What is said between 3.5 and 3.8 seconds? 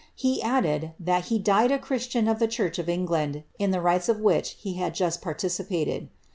in